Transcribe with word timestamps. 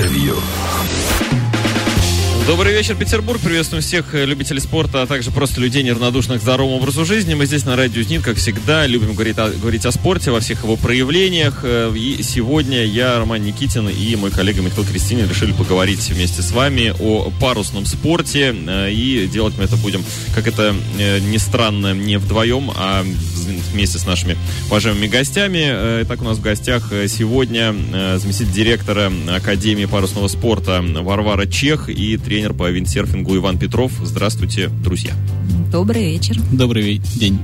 Интервью. 0.00 0.40
Добрый 2.50 2.72
вечер, 2.72 2.96
Петербург. 2.96 3.40
Приветствуем 3.40 3.80
всех 3.80 4.12
э, 4.12 4.24
любителей 4.24 4.58
спорта, 4.58 5.02
а 5.02 5.06
также 5.06 5.30
просто 5.30 5.60
людей, 5.60 5.84
неравнодушных 5.84 6.40
к 6.40 6.42
здоровому 6.42 6.78
образу 6.78 7.04
жизни. 7.04 7.34
Мы 7.34 7.46
здесь 7.46 7.64
на 7.64 7.76
радио 7.76 8.02
ЗНИТ, 8.02 8.22
как 8.22 8.38
всегда, 8.38 8.88
любим 8.88 9.14
говорить 9.14 9.38
о, 9.38 9.50
говорить 9.50 9.86
о 9.86 9.92
спорте 9.92 10.32
во 10.32 10.40
всех 10.40 10.64
его 10.64 10.74
проявлениях. 10.74 11.60
Э, 11.62 11.94
и 11.94 12.20
сегодня 12.24 12.84
я, 12.84 13.20
Роман 13.20 13.44
Никитин 13.44 13.88
и 13.88 14.16
мой 14.16 14.32
коллега 14.32 14.62
Михаил 14.62 14.84
Кристинин 14.84 15.28
решили 15.28 15.52
поговорить 15.52 16.00
вместе 16.10 16.42
с 16.42 16.50
вами 16.50 16.92
о 16.98 17.30
парусном 17.40 17.86
спорте. 17.86 18.52
Э, 18.66 18.90
и 18.90 19.28
делать 19.28 19.54
мы 19.56 19.62
это 19.62 19.76
будем, 19.76 20.04
как 20.34 20.48
это 20.48 20.74
ни 20.98 21.36
странно, 21.36 21.94
не 21.94 22.18
вдвоем, 22.18 22.72
а 22.74 23.04
вместе 23.72 24.00
с 24.00 24.06
нашими 24.06 24.36
уважаемыми 24.66 25.06
гостями. 25.06 26.02
Итак, 26.02 26.20
у 26.20 26.24
нас 26.24 26.38
в 26.38 26.42
гостях 26.42 26.90
сегодня 27.06 27.72
заместитель 28.18 28.52
директора 28.52 29.12
Академии 29.28 29.84
парусного 29.84 30.26
спорта 30.26 30.82
Варвара 30.82 31.46
Чех 31.46 31.88
и 31.88 32.16
тренер 32.16 32.39
тренер 32.40 32.54
по 32.54 32.70
виндсерфингу 32.70 33.36
Иван 33.36 33.58
Петров. 33.58 33.92
Здравствуйте, 34.02 34.68
друзья. 34.82 35.12
Добрый 35.70 36.02
вечер. 36.02 36.36
Добрый 36.50 36.96
день. 37.16 37.38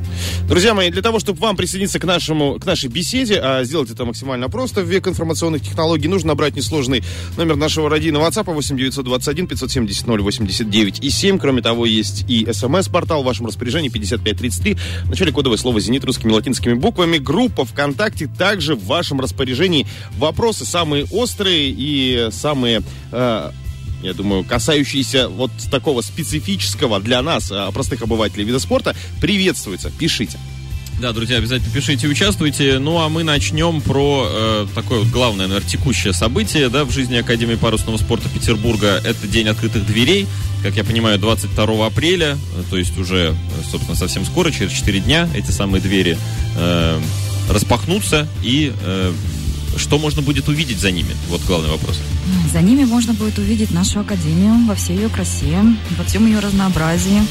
Друзья 0.48 0.72
мои, 0.72 0.91
для 0.91 1.02
того, 1.02 1.20
чтобы 1.20 1.38
вам 1.41 1.55
присоединиться 1.55 2.00
к, 2.00 2.05
нашему, 2.05 2.59
к 2.59 2.64
нашей 2.64 2.88
беседе, 2.88 3.38
а 3.38 3.62
сделать 3.62 3.91
это 3.91 4.06
максимально 4.06 4.48
просто 4.48 4.80
в 4.80 4.88
век 4.88 5.06
информационных 5.06 5.60
технологий, 5.62 6.09
нужно 6.09 6.28
набрать 6.28 6.56
несложный 6.56 7.05
номер 7.36 7.56
нашего 7.56 7.91
родийного 7.91 8.27
WhatsApp 8.27 8.52
8 8.52 8.77
921 8.78 9.46
570 9.46 10.06
089 10.06 11.05
и 11.05 11.10
7. 11.10 11.38
Кроме 11.38 11.60
того, 11.60 11.84
есть 11.84 12.24
и 12.27 12.48
смс-портал 12.50 13.22
в 13.22 13.27
вашем 13.27 13.47
распоряжении 13.47 13.91
5533. 13.91 14.77
В 15.05 15.10
начале 15.10 15.30
кодовое 15.30 15.58
слово 15.58 15.78
«Зенит» 15.78 16.05
русскими 16.05 16.33
латинскими 16.33 16.72
буквами. 16.72 17.19
Группа 17.19 17.66
ВКонтакте 17.66 18.28
также 18.28 18.74
в 18.74 18.86
вашем 18.86 19.20
распоряжении. 19.20 19.86
Вопросы 20.16 20.64
самые 20.64 21.05
острые 21.05 21.69
и 21.77 22.28
самые... 22.33 22.83
Э, 23.12 23.50
я 24.02 24.14
думаю, 24.14 24.45
касающиеся 24.45 25.28
вот 25.28 25.50
такого 25.70 26.00
специфического 26.02 27.00
для 27.00 27.22
нас, 27.22 27.50
а, 27.50 27.70
простых 27.70 28.02
обывателей 28.02 28.44
вида 28.44 28.58
спорта, 28.58 28.94
приветствуется. 29.20 29.91
Пишите. 29.91 30.39
Да, 31.00 31.12
друзья, 31.12 31.36
обязательно 31.36 31.70
пишите 31.75 32.06
участвуйте. 32.08 32.78
Ну, 32.78 32.98
а 32.98 33.11
мы 33.11 33.22
начнем 33.22 33.83
про 33.83 34.27
э, 34.30 34.67
такое 34.74 35.00
вот 35.00 35.08
главное, 35.08 35.47
наверное, 35.47 35.69
текущее 35.69 36.14
событие 36.14 36.70
да, 36.70 36.86
в 36.86 36.91
жизни 36.91 37.17
Академии 37.17 37.56
парусного 37.56 37.98
спорта 37.98 38.30
Петербурга. 38.30 39.02
Это 39.05 39.27
День 39.27 39.48
открытых 39.48 39.86
дверей. 39.86 40.27
Как 40.62 40.74
я 40.77 40.84
понимаю, 40.84 41.19
22 41.19 41.86
апреля, 41.86 42.39
э, 42.56 42.62
то 42.70 42.78
есть 42.78 42.97
уже, 42.97 43.36
собственно, 43.70 43.94
совсем 43.94 44.24
скоро, 44.24 44.50
через 44.50 44.72
4 44.72 45.00
дня, 45.00 45.28
эти 45.34 45.50
самые 45.50 45.83
двери 45.83 46.17
э, 46.56 47.00
распахнутся 47.50 48.27
и 48.42 48.72
э, 48.80 49.12
что 49.77 49.98
можно 49.98 50.22
будет 50.22 50.48
увидеть 50.48 50.78
за 50.78 50.91
ними? 50.91 51.16
Вот 51.28 51.41
главный 51.46 51.70
вопрос. 51.70 52.00
За 52.52 52.60
ними 52.60 52.84
можно 52.84 53.12
будет 53.14 53.38
увидеть 53.38 53.70
нашу 53.70 54.00
академию 54.00 54.66
во 54.66 54.74
всей 54.74 54.96
ее 54.96 55.08
красе, 55.08 55.58
во 55.98 56.05
всем 56.05 56.27
ее 56.27 56.41
разнообразии. 56.41 57.22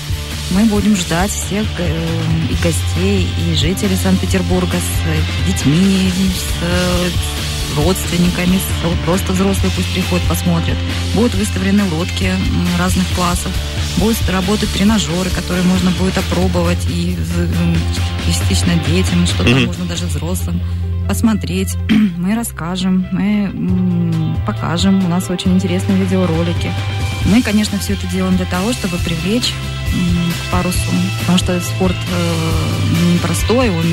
Мы 0.52 0.66
будем 0.66 0.96
ждать 0.96 1.32
всех 1.32 1.66
э, 1.80 2.08
и 2.52 2.54
гостей, 2.64 3.28
и 3.48 3.56
жителей 3.56 3.96
Санкт-Петербурга 3.96 4.78
с 4.78 5.08
э, 5.08 5.52
детьми, 5.52 6.12
с 6.36 6.64
э, 6.64 7.10
родственниками, 7.78 8.60
просто 9.06 9.34
взрослые 9.34 9.72
пусть 9.76 9.92
приходят, 9.94 10.26
посмотрят. 10.28 10.78
Будут 11.16 11.34
выставлены 11.34 11.84
лодки 11.92 12.32
разных 12.78 13.08
классов, 13.16 13.52
будут 13.98 14.18
работать 14.30 14.72
тренажеры, 14.72 15.30
которые 15.32 15.64
можно 15.64 15.90
будет 15.92 16.18
опробовать 16.18 16.86
и 16.90 17.18
частично 18.28 18.74
детям, 18.88 19.26
что-то 19.26 19.50
mm-hmm. 19.50 19.66
можно 19.66 19.86
даже 19.86 20.06
взрослым 20.06 20.62
посмотреть. 21.08 21.76
Мы 22.18 22.36
расскажем, 22.36 23.08
мы 23.12 23.52
покажем. 24.46 25.04
У 25.06 25.08
нас 25.08 25.30
очень 25.30 25.54
интересные 25.54 25.98
видеоролики. 25.98 26.72
Мы, 27.26 27.42
конечно, 27.42 27.78
все 27.80 27.94
это 27.94 28.08
делаем 28.08 28.38
для 28.38 28.46
того, 28.46 28.74
чтобы 28.74 28.98
привлечь 28.98 29.54
к 29.92 30.52
парусу, 30.52 30.92
потому 31.22 31.38
что 31.38 31.60
спорт 31.62 31.96
э, 31.96 33.14
непростой, 33.14 33.70
он 33.70 33.84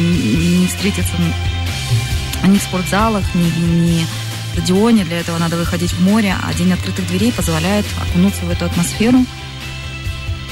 не 0.60 0.66
встретится 0.66 1.12
ни 2.46 2.58
в 2.58 2.62
спортзалах, 2.62 3.24
ни, 3.34 3.44
ни 3.60 4.04
в 4.04 4.52
стадионе. 4.52 5.04
Для 5.04 5.20
этого 5.20 5.38
надо 5.38 5.56
выходить 5.56 5.92
в 5.92 6.02
море, 6.02 6.34
а 6.42 6.52
День 6.54 6.72
открытых 6.72 7.06
дверей 7.06 7.32
позволяет 7.32 7.86
окунуться 8.00 8.44
в 8.44 8.50
эту 8.50 8.66
атмосферу– 8.66 9.24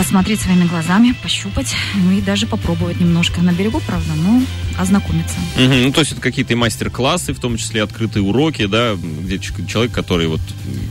посмотреть 0.00 0.41
своими 0.41 0.65
глазами, 0.65 1.12
пощупать, 1.22 1.75
ну 1.94 2.11
и 2.12 2.22
даже 2.22 2.47
попробовать 2.47 2.99
немножко 2.99 3.43
на 3.43 3.53
берегу, 3.53 3.83
правда, 3.87 4.15
но 4.16 4.43
ознакомиться. 4.78 5.37
Угу, 5.56 5.75
ну, 5.75 5.93
то 5.93 6.00
есть 6.00 6.12
это 6.12 6.22
какие-то 6.22 6.56
мастер-классы, 6.56 7.34
в 7.34 7.38
том 7.38 7.59
числе 7.59 7.83
открытые 7.83 8.22
уроки, 8.22 8.65
да, 8.65 8.94
где 8.94 9.38
человек, 9.38 9.93
который 9.93 10.27
вот 10.28 10.41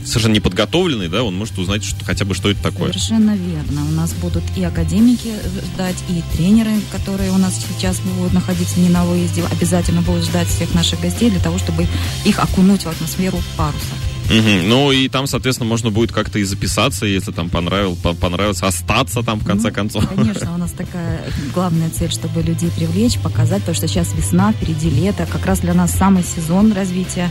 совершенно 0.04 0.34
неподготовленный, 0.34 1.08
да, 1.08 1.24
он 1.24 1.34
может 1.36 1.58
узнать 1.58 1.82
что, 1.82 2.04
хотя 2.04 2.24
бы, 2.24 2.36
что 2.36 2.52
это 2.52 2.62
такое. 2.62 2.92
Совершенно 2.92 3.34
верно. 3.34 3.84
У 3.84 3.92
нас 3.94 4.12
будут 4.12 4.44
и 4.56 4.62
академики 4.62 5.34
ждать, 5.74 5.96
и 6.08 6.22
тренеры, 6.36 6.70
которые 6.92 7.32
у 7.32 7.38
нас 7.38 7.60
сейчас 7.68 7.98
будут 7.98 8.32
находиться 8.32 8.78
не 8.78 8.90
на 8.90 9.04
выезде, 9.04 9.42
обязательно 9.50 10.02
будут 10.02 10.24
ждать 10.24 10.46
всех 10.46 10.72
наших 10.72 11.00
гостей 11.00 11.30
для 11.30 11.40
того, 11.40 11.58
чтобы 11.58 11.88
их 12.24 12.38
окунуть 12.38 12.84
в 12.84 12.88
атмосферу 12.88 13.42
паруса. 13.56 14.09
Угу. 14.30 14.68
Ну 14.68 14.92
и 14.92 15.08
там, 15.08 15.26
соответственно, 15.26 15.68
можно 15.68 15.90
будет 15.90 16.12
как-то 16.12 16.38
и 16.38 16.44
записаться, 16.44 17.04
если 17.04 17.32
там 17.32 17.50
понравил, 17.50 17.96
понравилось, 17.96 18.62
остаться 18.62 19.22
там 19.22 19.40
в 19.40 19.44
конце 19.44 19.68
ну, 19.68 19.74
концов. 19.74 20.08
Конечно, 20.14 20.54
у 20.54 20.56
нас 20.56 20.70
такая 20.70 21.20
главная 21.52 21.90
цель, 21.90 22.10
чтобы 22.10 22.40
людей 22.42 22.70
привлечь, 22.70 23.18
показать, 23.18 23.60
потому 23.60 23.74
что 23.74 23.88
сейчас 23.88 24.14
весна, 24.14 24.52
впереди 24.52 24.88
лето, 24.88 25.26
как 25.30 25.44
раз 25.46 25.58
для 25.58 25.74
нас 25.74 25.92
самый 25.92 26.22
сезон 26.22 26.72
развития. 26.72 27.28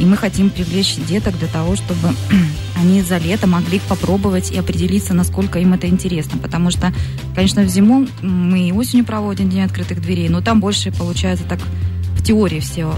И 0.00 0.04
мы 0.04 0.16
хотим 0.16 0.50
привлечь 0.50 0.96
деток 0.96 1.38
для 1.38 1.48
того, 1.48 1.76
чтобы 1.76 2.14
они 2.76 3.02
за 3.02 3.18
лето 3.18 3.46
могли 3.46 3.80
попробовать 3.88 4.50
и 4.50 4.58
определиться, 4.58 5.14
насколько 5.14 5.60
им 5.60 5.74
это 5.74 5.86
интересно. 5.86 6.38
Потому 6.38 6.70
что, 6.70 6.92
конечно, 7.34 7.62
в 7.62 7.68
зиму 7.68 8.08
мы 8.22 8.68
и 8.68 8.72
осенью 8.72 9.04
проводим 9.04 9.50
День 9.50 9.62
открытых 9.62 10.00
дверей, 10.00 10.28
но 10.28 10.40
там 10.40 10.60
больше 10.60 10.90
получается 10.90 11.44
так 11.48 11.60
в 12.20 12.22
теории 12.22 12.60
все 12.60 12.92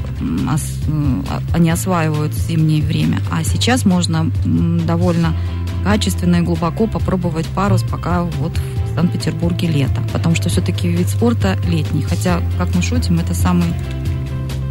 они 1.54 1.70
осваивают 1.70 2.34
зимнее 2.34 2.82
время. 2.82 3.20
А 3.30 3.44
сейчас 3.44 3.84
можно 3.84 4.30
довольно 4.44 5.34
качественно 5.84 6.36
и 6.36 6.40
глубоко 6.40 6.86
попробовать 6.86 7.46
парус, 7.46 7.82
пока 7.82 8.24
вот 8.24 8.52
в 8.56 8.94
Санкт-Петербурге 8.96 9.68
лето. 9.68 10.02
Потому 10.12 10.34
что 10.34 10.48
все-таки 10.48 10.88
вид 10.88 11.08
спорта 11.08 11.56
летний. 11.68 12.02
Хотя, 12.02 12.42
как 12.58 12.74
мы 12.74 12.82
шутим, 12.82 13.20
это 13.20 13.32
самый 13.34 13.68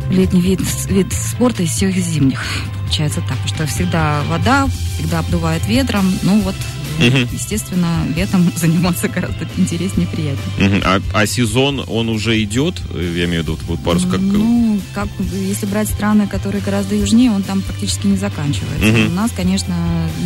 летний 0.10 0.42
вид, 0.42 0.60
вид 0.90 1.14
спорта 1.14 1.64
из 1.64 1.70
всех 1.70 1.96
зимних. 1.96 2.44
Получается 2.82 3.22
так, 3.22 3.38
что 3.46 3.66
всегда 3.66 4.22
вода, 4.30 4.68
всегда 4.96 5.20
обдувает 5.20 5.66
ветром. 5.68 6.06
Ну 6.24 6.42
вот 6.42 6.56
Угу. 7.00 7.30
Естественно, 7.34 8.06
летом 8.16 8.52
заниматься 8.56 9.08
гораздо 9.08 9.48
интереснее 9.58 10.08
и 10.08 10.16
приятнее. 10.16 10.70
Угу. 10.70 10.82
А, 10.86 11.02
а 11.14 11.26
сезон, 11.26 11.84
он 11.88 12.10
уже 12.10 12.42
идет? 12.44 12.76
Я 12.94 13.26
имею 13.26 13.44
в 13.44 13.48
виду, 13.48 13.60
вот 13.68 13.80
парус 13.84 14.04
как... 14.04 14.20
Ну, 14.20 14.80
как, 14.94 15.08
если 15.32 15.66
брать 15.66 15.90
страны, 15.90 16.28
которые 16.28 16.62
гораздо 16.62 16.96
южнее, 16.96 17.32
он 17.32 17.44
там 17.44 17.62
практически 17.62 18.08
не 18.08 18.18
заканчивается. 18.18 18.88
Угу. 18.88 19.12
У 19.12 19.16
нас, 19.16 19.32
конечно, 19.32 19.76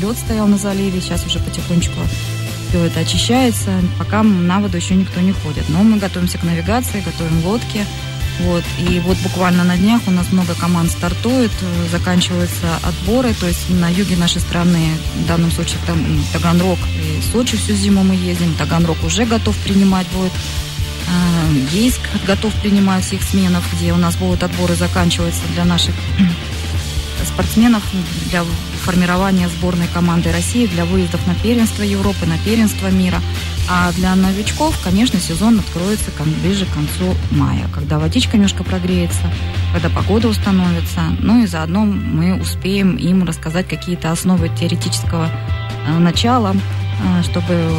лед 0.02 0.18
стоял 0.18 0.48
на 0.48 0.58
заливе, 0.58 1.02
сейчас 1.02 1.26
уже 1.26 1.40
потихонечку 1.40 2.00
все 2.76 2.86
это 2.86 3.00
очищается. 3.02 3.72
Пока 3.98 4.22
на 4.24 4.60
воду 4.60 4.76
еще 4.76 4.96
никто 4.96 5.22
не 5.22 5.32
ходит. 5.32 5.64
Но 5.70 5.82
мы 5.84 5.98
готовимся 5.98 6.38
к 6.38 6.44
навигации, 6.44 7.02
готовим 7.06 7.46
лодки. 7.46 7.86
Вот. 8.40 8.64
И 8.78 9.00
вот 9.00 9.18
буквально 9.20 9.64
на 9.64 9.78
днях 9.78 10.02
у 10.08 10.12
нас 10.12 10.32
много 10.32 10.56
команд 10.56 10.92
стартует, 10.92 11.52
э, 11.62 11.88
заканчиваются 11.92 12.78
отборы, 12.84 13.34
то 13.34 13.48
есть 13.48 13.70
на 13.70 13.90
юге 13.90 14.18
нашей 14.18 14.42
страны, 14.42 14.90
в 15.16 15.28
данном 15.28 15.52
случае 15.52 15.80
там 15.88 16.24
Таганрог 16.34 16.80
и 17.02 17.22
Сочи 17.32 17.56
всю 17.56 17.74
зиму 17.74 18.04
мы 18.04 18.16
ездим, 18.16 18.54
Таганрог 18.56 19.04
уже 19.04 19.26
готов 19.26 19.56
принимать 19.58 20.08
будет, 20.08 20.34
а, 21.08 21.76
Ейск 21.76 22.02
готов 22.28 22.54
принимать 22.56 23.06
всех 23.06 23.24
сменов, 23.24 23.64
где 23.74 23.94
у 23.94 23.98
нас 23.98 24.16
будут 24.18 24.44
отборы 24.44 24.76
заканчиваться 24.76 25.42
для 25.54 25.64
наших 25.64 25.96
спортсменов, 27.26 27.84
для 28.30 28.44
формирования 28.84 29.50
сборной 29.50 29.88
команды 29.88 30.32
России, 30.32 30.68
для 30.68 30.86
выездов 30.86 31.26
на 31.26 31.36
первенство 31.36 31.84
Европы, 31.84 32.26
на 32.26 32.38
первенство 32.40 32.88
мира– 32.88 33.22
а 33.68 33.92
для 33.94 34.16
новичков, 34.16 34.80
конечно, 34.84 35.20
сезон 35.20 35.60
откроется 35.60 36.12
ближе 36.44 36.66
к 36.66 36.74
концу 36.74 37.16
мая, 37.32 37.68
когда 37.74 37.98
водичка 37.98 38.38
немножко 38.38 38.64
прогреется, 38.64 39.32
когда 39.74 39.90
погода 39.90 40.28
установится. 40.28 41.02
Ну 41.20 41.44
и 41.44 41.48
заодно 41.48 41.84
мы 41.86 42.40
успеем 42.40 42.96
им 42.96 43.24
рассказать 43.24 43.68
какие-то 43.68 44.12
основы 44.12 44.50
теоретического 44.50 45.30
э, 45.88 45.98
начала, 45.98 46.54
э, 46.54 47.24
чтобы 47.24 47.72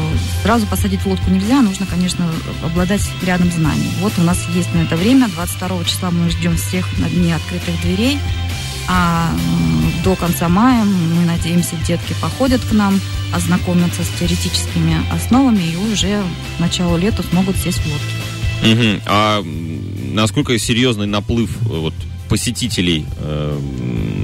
сразу 0.42 0.66
посадить 0.66 1.00
в 1.00 1.06
лодку 1.06 1.30
нельзя, 1.30 1.62
нужно, 1.62 1.86
конечно, 1.86 2.26
обладать 2.64 3.02
рядом 3.22 3.50
знаний. 3.52 3.92
Вот 4.00 4.12
у 4.18 4.22
нас 4.22 4.44
есть 4.54 4.74
на 4.74 4.80
это 4.80 4.96
время, 4.96 5.28
22 5.28 5.84
числа 5.84 6.10
мы 6.10 6.30
ждем 6.30 6.56
всех 6.56 6.86
на 6.98 7.08
дне 7.08 7.36
открытых 7.36 7.80
дверей, 7.82 8.18
а 8.88 9.30
до 10.04 10.14
конца 10.14 10.48
мая, 10.48 10.84
мы 10.84 11.24
надеемся, 11.24 11.76
детки 11.86 12.14
походят 12.20 12.60
к 12.64 12.72
нам, 12.72 13.00
ознакомятся 13.34 14.02
с 14.04 14.08
теоретическими 14.18 14.96
основами 15.12 15.62
и 15.62 15.76
уже 15.76 16.22
к 16.56 16.60
началу 16.60 16.96
лета 16.96 17.22
смогут 17.22 17.56
сесть 17.56 17.80
в 17.80 17.86
лодки. 17.86 18.26
Угу. 18.62 19.02
А 19.06 19.42
насколько 20.12 20.58
серьезный 20.58 21.06
наплыв 21.06 21.50
э, 21.62 21.68
вот, 21.68 21.94
посетителей 22.28 23.06
э, 23.18 23.58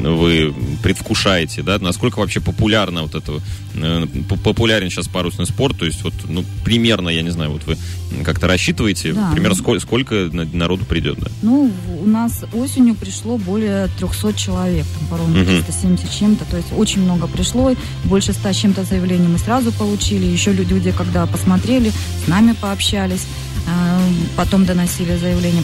вы 0.03 0.55
предвкушаете, 0.83 1.63
да, 1.63 1.79
насколько 1.79 2.19
вообще 2.19 2.41
популярно 2.41 3.03
вот 3.03 3.15
это, 3.15 3.41
э, 3.75 4.07
популярен 4.45 4.91
сейчас 4.91 5.09
парусный 5.09 5.47
спорт, 5.47 5.79
то 5.79 5.85
есть 5.85 6.03
вот, 6.03 6.15
ну, 6.29 6.45
примерно, 6.65 7.09
я 7.09 7.23
не 7.23 7.31
знаю, 7.31 7.53
вот 7.53 7.65
вы 7.67 7.77
как-то 8.25 8.47
рассчитываете, 8.47 9.13
да, 9.13 9.31
примерно 9.33 9.57
сколько, 9.57 9.81
сколько 9.81 10.31
народу 10.33 10.85
придет, 10.85 11.19
да? 11.19 11.29
Ну, 11.43 11.71
у 12.01 12.07
нас 12.07 12.45
осенью 12.53 12.95
пришло 12.95 13.39
более 13.39 13.89
300 13.99 14.35
человек, 14.35 14.87
там, 14.99 15.19
по-моему, 15.19 15.45
370 15.45 16.11
чем-то, 16.11 16.45
то 16.45 16.57
есть 16.57 16.69
очень 16.77 17.03
много 17.03 17.27
пришло, 17.27 17.75
больше 18.05 18.33
100 18.33 18.53
чем-то 18.53 18.85
заявлений 18.85 19.29
мы 19.29 19.39
сразу 19.39 19.73
получили, 19.73 20.27
еще 20.27 20.53
люди, 20.53 20.93
когда 20.93 21.27
посмотрели, 21.27 21.93
с 22.25 22.29
нами 22.29 22.53
пообщались, 22.61 23.27
э, 23.67 24.01
потом 24.37 24.65
доносили 24.65 25.17
заявление. 25.17 25.63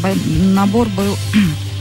Набор 0.55 0.89
был 0.89 1.17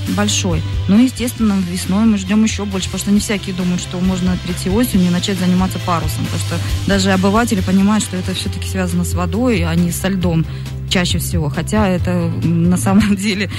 большой. 0.16 0.62
Ну, 0.88 0.98
естественно, 1.02 1.56
весной 1.70 2.06
мы 2.06 2.18
ждем 2.18 2.44
еще 2.44 2.66
больше, 2.66 2.88
потому 2.88 3.02
что 3.02 3.12
не 3.12 3.20
всякие 3.20 3.56
думают, 3.56 3.82
что 3.82 4.00
можно 4.00 4.38
прийти 4.46 4.70
осенью 4.70 5.08
и 5.08 5.14
начать 5.14 5.38
заниматься 5.38 5.80
парусом. 5.80 6.26
Потому 6.26 6.42
что 6.42 6.58
даже 6.88 7.12
обыватели 7.12 7.62
понимают, 7.62 8.04
что 8.04 8.18
это 8.18 8.34
все-таки 8.34 8.68
связано 8.68 9.04
с 9.04 9.14
водой, 9.14 9.64
а 9.64 9.76
не 9.76 9.92
со 9.92 10.08
льдом 10.08 10.46
чаще 10.90 11.18
всего. 11.18 11.50
Хотя 11.50 11.88
это 11.88 12.32
на 12.44 12.78
самом 12.78 13.16
деле 13.18 13.50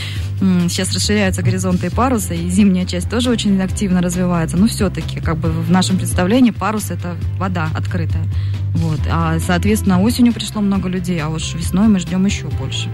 сейчас 0.68 0.94
расширяются 0.94 1.42
горизонты 1.42 1.88
и 1.88 1.90
паруса, 1.90 2.34
и 2.34 2.48
зимняя 2.48 2.86
часть 2.86 3.10
тоже 3.10 3.30
очень 3.30 3.60
активно 3.60 4.00
развивается. 4.00 4.56
Но 4.56 4.66
все-таки, 4.66 5.20
как 5.20 5.36
бы 5.38 5.50
в 5.50 5.70
нашем 5.70 5.98
представлении 5.98 6.50
парус 6.50 6.90
это 6.90 7.16
вода 7.38 7.68
открытая. 7.74 8.24
Вот. 8.74 9.00
А, 9.10 9.38
соответственно, 9.40 10.00
осенью 10.00 10.32
пришло 10.32 10.60
много 10.60 10.88
людей, 10.88 11.20
а 11.20 11.28
уж 11.28 11.54
весной 11.54 11.88
мы 11.88 11.98
ждем 11.98 12.24
еще 12.24 12.46
больше. 12.46 12.88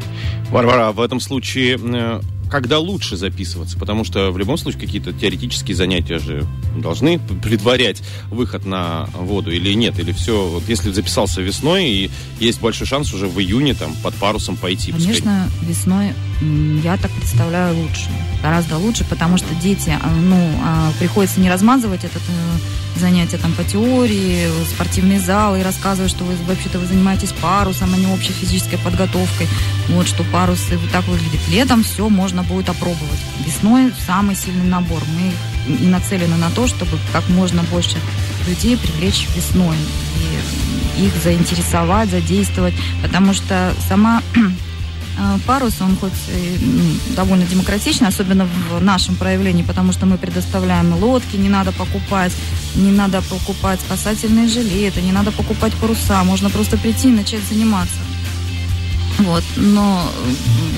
Варвара, 0.50 0.92
в 0.92 1.00
этом 1.00 1.20
случае 1.20 1.78
э, 1.82 2.20
когда 2.54 2.78
лучше 2.78 3.16
записываться? 3.16 3.76
Потому 3.76 4.04
что 4.04 4.30
в 4.30 4.38
любом 4.38 4.56
случае 4.56 4.82
какие-то 4.82 5.12
теоретические 5.12 5.74
занятия 5.74 6.20
же 6.20 6.46
должны 6.76 7.18
предварять 7.18 8.00
выход 8.30 8.64
на 8.64 9.08
воду 9.12 9.50
или 9.50 9.72
нет? 9.72 9.98
Или 9.98 10.12
все, 10.12 10.46
вот 10.46 10.62
если 10.68 10.92
записался 10.92 11.40
весной, 11.40 11.86
и 11.86 12.10
есть 12.38 12.60
большой 12.60 12.86
шанс 12.86 13.12
уже 13.12 13.26
в 13.26 13.40
июне 13.40 13.74
там 13.74 13.92
под 14.04 14.14
парусом 14.14 14.56
пойти? 14.56 14.92
Конечно, 14.92 15.48
пускай. 15.50 15.68
весной 15.68 16.12
я 16.40 16.96
так 16.96 17.10
представляю 17.12 17.76
лучше. 17.76 18.08
Гораздо 18.42 18.76
лучше, 18.78 19.04
потому 19.04 19.38
что 19.38 19.54
дети, 19.54 19.96
а, 20.00 20.10
ну, 20.10 20.50
а, 20.62 20.92
приходится 20.98 21.40
не 21.40 21.50
размазывать 21.50 22.04
этот 22.04 22.22
э, 22.28 22.98
занятие 22.98 23.38
там 23.38 23.52
по 23.52 23.64
теории, 23.64 24.48
спортивный 24.68 25.18
зал 25.18 25.56
и 25.56 25.62
рассказывать, 25.62 26.10
что 26.10 26.24
вы 26.24 26.34
вообще-то 26.46 26.78
вы 26.78 26.86
занимаетесь 26.86 27.32
парусом, 27.32 27.94
а 27.94 27.96
не 27.96 28.06
общей 28.06 28.32
физической 28.32 28.78
подготовкой. 28.78 29.48
Вот 29.88 30.06
что 30.06 30.24
парусы 30.24 30.76
вот 30.76 30.90
так 30.90 31.06
выглядит. 31.06 31.40
Летом 31.48 31.82
все 31.82 32.08
можно 32.08 32.42
будет 32.42 32.68
опробовать. 32.68 33.20
Весной 33.46 33.92
самый 34.06 34.36
сильный 34.36 34.66
набор. 34.66 35.02
Мы 35.16 35.74
и 35.74 35.86
нацелены 35.86 36.36
на 36.36 36.50
то, 36.50 36.66
чтобы 36.66 36.98
как 37.12 37.28
можно 37.28 37.62
больше 37.64 37.96
людей 38.46 38.76
привлечь 38.76 39.26
весной 39.34 39.76
и 40.96 41.06
их 41.06 41.12
заинтересовать, 41.22 42.10
задействовать, 42.10 42.74
потому 43.02 43.32
что 43.32 43.72
сама 43.88 44.22
парус, 45.46 45.80
он 45.80 45.96
хоть 45.96 46.12
довольно 47.16 47.44
демократичный, 47.44 48.08
особенно 48.08 48.46
в 48.46 48.82
нашем 48.82 49.16
проявлении, 49.16 49.62
потому 49.62 49.92
что 49.92 50.06
мы 50.06 50.18
предоставляем 50.18 50.94
лодки, 50.94 51.36
не 51.36 51.48
надо 51.48 51.72
покупать, 51.72 52.32
не 52.74 52.90
надо 52.90 53.22
покупать 53.22 53.80
спасательные 53.80 54.48
жилеты, 54.48 55.00
не 55.02 55.12
надо 55.12 55.32
покупать 55.32 55.72
паруса, 55.74 56.24
можно 56.24 56.50
просто 56.50 56.76
прийти 56.76 57.08
и 57.08 57.12
начать 57.12 57.42
заниматься. 57.44 57.98
Вот. 59.18 59.44
Но 59.56 60.02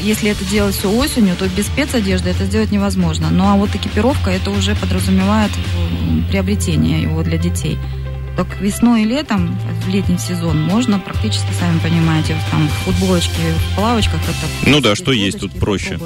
если 0.03 0.31
это 0.31 0.45
делать 0.45 0.77
все 0.77 0.91
осенью, 0.91 1.37
то 1.37 1.49
без 1.49 1.67
спецодежды 1.67 2.31
это 2.31 2.45
сделать 2.45 2.71
невозможно. 2.71 3.29
Ну 3.31 3.45
а 3.45 3.55
вот 3.57 3.75
экипировка 3.75 4.31
это 4.31 4.51
уже 4.51 4.75
подразумевает 4.75 5.51
приобретение 6.29 7.03
его 7.03 7.23
для 7.23 7.39
детей. 7.39 7.79
Так 8.37 8.61
весной 8.61 9.03
и 9.03 9.07
летом, 9.07 9.59
в 9.85 9.89
летний 9.89 10.19
сезон, 10.19 10.63
можно 10.63 10.99
практически, 10.99 11.49
сами 11.59 11.79
понимаете, 11.79 12.37
там 12.51 12.69
в 12.69 12.73
футболочке, 12.85 13.55
в 13.73 13.77
плавочках 13.77 14.21
это... 14.23 14.71
Ну 14.71 14.81
да, 14.81 14.95
что 14.95 15.13
есть 15.13 15.41
тут 15.41 15.53
проще. 15.53 15.99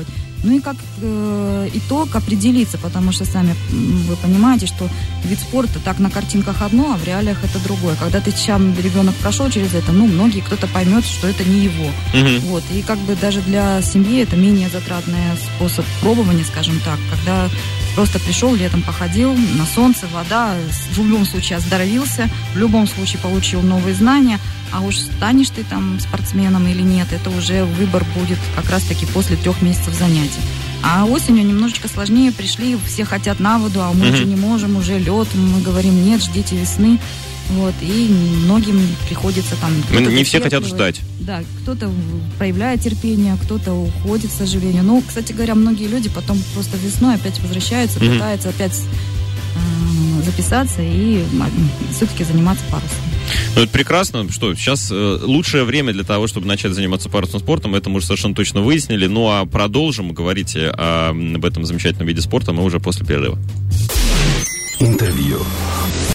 Ну 0.43 0.57
и 0.57 0.61
как 0.61 0.77
э, 1.03 1.69
итог 1.75 2.15
определиться, 2.15 2.79
потому 2.79 3.13
что 3.13 3.25
сами 3.25 3.55
вы 3.71 4.17
понимаете, 4.17 4.67
что 4.67 4.89
вид 5.25 5.39
спорта 5.39 5.79
так 5.85 5.99
на 5.99 6.09
картинках 6.09 6.63
одно, 6.63 6.95
а 6.95 6.97
в 6.97 7.05
реалиях 7.05 7.45
это 7.45 7.59
другое. 7.63 7.95
Когда 7.97 8.21
ты 8.21 8.31
сам 8.31 8.75
ребенок 8.79 9.15
прошел 9.17 9.51
через 9.51 9.75
это, 9.75 9.93
ну, 9.93 10.07
многие 10.07 10.41
кто-то 10.41 10.67
поймет, 10.69 11.05
что 11.05 11.29
это 11.29 11.45
не 11.45 11.65
его. 11.65 11.91
Угу. 12.15 12.47
Вот. 12.47 12.63
И 12.73 12.81
как 12.83 12.99
бы 13.01 13.17
даже 13.17 13.43
для 13.43 13.83
семьи 13.83 14.23
это 14.23 14.37
менее 14.37 14.69
затратный 14.71 15.19
способ 15.57 15.85
пробования, 16.01 16.45
скажем 16.45 16.81
так, 16.85 16.99
когда 17.11 17.49
Просто 17.95 18.21
пришел, 18.21 18.55
летом 18.55 18.83
походил, 18.83 19.35
на 19.35 19.67
солнце, 19.67 20.07
вода, 20.13 20.55
в 20.93 20.99
любом 20.99 21.25
случае 21.25 21.59
оздоровился, 21.59 22.29
в 22.55 22.59
любом 22.59 22.87
случае 22.87 23.21
получил 23.21 23.63
новые 23.63 23.95
знания, 23.95 24.39
а 24.73 24.81
уж 24.81 24.99
станешь 24.99 25.51
ты 25.51 25.65
там 25.65 25.99
спортсменом 25.99 26.67
или 26.69 26.83
нет, 26.83 27.09
это 27.13 27.31
уже 27.31 27.65
выбор 27.65 28.05
будет 28.17 28.39
как 28.55 28.71
раз-таки 28.71 29.07
после 29.07 29.37
трех 29.37 29.61
месяцев 29.63 29.95
занятий. 29.95 30.41
А 30.83 31.05
осенью 31.05 31.45
немножечко 31.45 31.89
сложнее 31.89 32.33
пришли, 32.33 32.79
все 32.87 33.05
хотят 33.05 33.41
на 33.41 33.59
воду, 33.59 33.83
а 33.83 33.93
мы 33.93 34.07
mm-hmm. 34.07 34.13
уже 34.13 34.25
не 34.25 34.37
можем, 34.37 34.77
уже 34.77 34.99
лед, 34.99 35.29
мы 35.35 35.61
говорим, 35.61 36.03
нет, 36.05 36.23
ждите 36.23 36.57
весны. 36.57 36.99
Вот, 37.51 37.75
и 37.83 38.09
многим 38.45 38.81
приходится 39.09 39.57
там... 39.57 39.73
Не 39.91 40.25
все 40.25 40.41
хотят 40.41 40.65
ждать. 40.65 41.01
Да, 41.21 41.43
кто-то 41.63 41.91
проявляет 42.39 42.81
терпение, 42.81 43.37
кто-то 43.43 43.73
уходит, 43.73 44.31
к 44.31 44.35
сожалению. 44.35 44.85
Ну, 44.85 45.03
кстати 45.07 45.33
говоря, 45.33 45.55
многие 45.55 45.89
люди 45.89 46.09
потом 46.09 46.39
просто 46.55 46.77
весной 46.77 47.17
опять 47.17 47.41
возвращаются, 47.41 47.99
mm-hmm. 47.99 48.13
пытаются 48.13 48.49
опять 48.51 48.81
э, 48.81 50.23
записаться 50.23 50.81
и 50.81 51.25
все-таки 51.95 52.25
заниматься 52.25 52.65
парусом. 52.71 52.99
Ну, 53.57 53.63
это 53.63 53.73
прекрасно. 53.73 54.31
Что, 54.31 54.55
сейчас 54.55 54.91
э, 54.91 55.19
лучшее 55.23 55.65
время 55.65 55.93
для 55.93 56.05
того, 56.05 56.27
чтобы 56.27 56.47
начать 56.47 56.73
заниматься 56.73 57.09
парусным 57.09 57.41
спортом. 57.41 57.75
Это 57.75 57.91
мы 57.91 57.97
уже 57.97 58.07
совершенно 58.07 58.35
точно 58.35 58.61
выяснили. 58.61 59.07
Ну, 59.07 59.29
а 59.29 59.45
продолжим 59.45 60.13
говорить 60.13 60.57
о, 60.57 61.11
об 61.11 61.45
этом 61.45 61.65
замечательном 61.65 62.07
виде 62.07 62.21
спорта 62.21 62.53
мы 62.53 62.65
уже 62.65 62.79
после 62.79 63.07
перерыва. 63.07 63.39
Интервью. 64.79 65.41